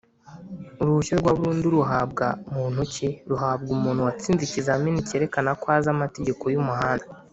[0.81, 7.05] uruhushya rwa burundu ruhabwa muntuki?ruhabwa umuntu watsinze ikizami cyerekana ko azi amategeko y’umuhanda